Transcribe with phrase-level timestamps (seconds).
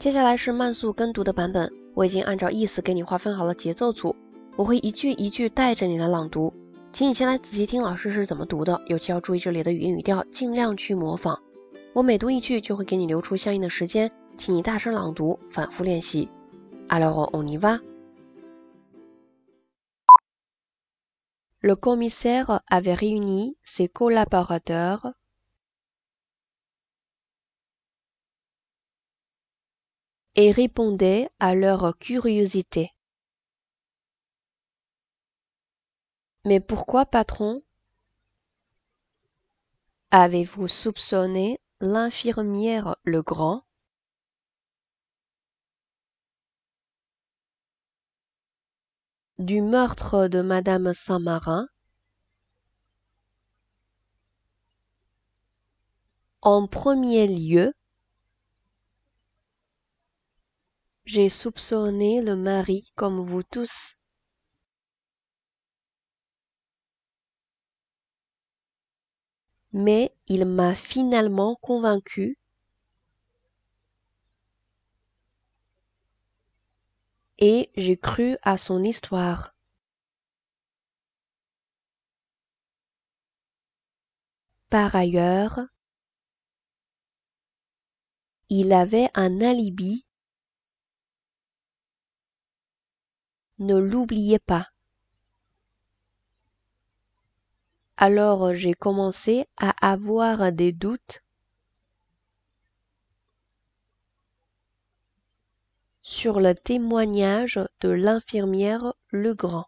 [0.00, 4.16] 接下来是慢速跟读的版本，我已经按照意思给你划分好了节奏组，
[4.56, 6.54] 我会一句一句带着你来朗读，
[6.90, 11.42] 请你先来仔细听老师是怎么读的，尤其要注意这里的语音语调，尽量去模仿。
[11.92, 16.30] 我每读一句就会给你留出相应的时间，请你大声朗读，反复练习。
[16.88, 17.80] Alors on y va.
[21.60, 25.12] Le commissaire avait réuni ses collaborateurs
[30.40, 32.94] et répondait à leur curiosité.
[36.46, 37.62] Mais pourquoi, patron?
[40.10, 43.66] Avez-vous soupçonné l'infirmière Legrand?
[49.38, 51.68] Du meurtre de Madame Saint-Marin?
[56.40, 57.74] En premier lieu,
[61.04, 63.96] j'ai soupçonné le mari comme vous tous.
[69.72, 72.38] Mais il m'a finalement convaincu
[77.38, 79.52] et j'ai cru à son histoire.
[84.68, 85.58] Par ailleurs,
[88.50, 90.04] il avait un alibi.
[93.60, 94.68] Ne l'oubliez pas.
[97.98, 101.22] Alors j'ai commencé à avoir des doutes
[106.00, 109.66] sur le témoignage de l'infirmière Legrand.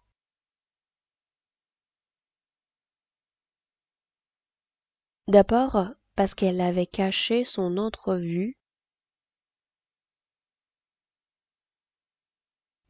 [5.28, 8.56] D'abord parce qu'elle avait caché son entrevue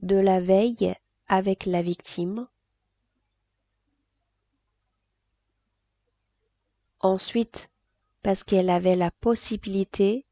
[0.03, 0.95] de la veille
[1.28, 2.48] avec la victime.
[7.01, 7.70] Ensuite,
[8.23, 10.24] parce qu'elle avait la possibilité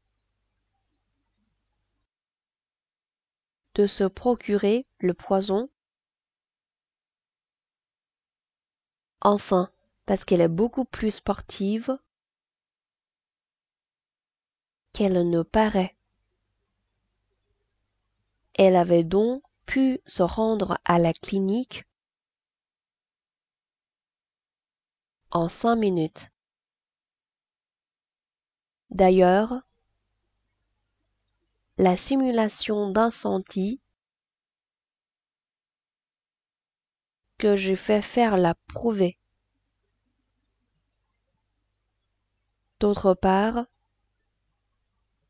[3.75, 5.69] de se procurer le poison.
[9.21, 9.69] Enfin,
[10.05, 11.97] parce qu'elle est beaucoup plus sportive
[14.93, 15.95] qu'elle ne paraît.
[18.55, 19.41] Elle avait donc
[20.05, 21.85] se rendre à la clinique
[25.31, 26.29] en cinq minutes.
[28.89, 29.61] D'ailleurs,
[31.77, 33.79] la simulation d'incendie
[37.37, 39.17] que j'ai fait faire l'a prouvé.
[42.81, 43.65] D'autre part,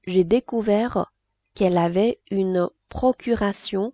[0.07, 1.13] j'ai découvert
[1.53, 3.93] qu'elle avait une procuration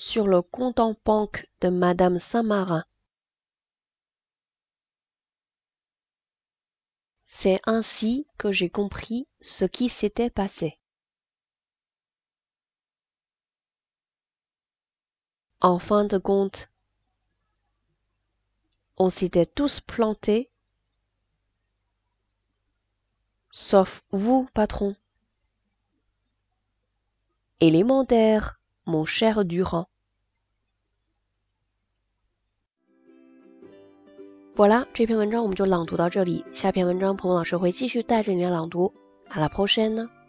[0.00, 2.86] sur le compte en banque de Madame Saint-Marin.
[7.26, 10.78] C'est ainsi que j'ai compris ce qui s'était passé.
[15.60, 16.70] En fin de compte,
[18.96, 20.50] on s'était tous plantés,
[23.50, 24.96] sauf vous, patron.
[27.60, 28.59] Élémentaire,
[28.90, 29.86] mon cher Durand.
[34.56, 36.44] Voilà，这篇文章我们就朗读到这里。
[36.52, 38.92] 下篇文章，鹏鹏老师会继续带着你来朗读。
[39.30, 40.19] À la prochaine.？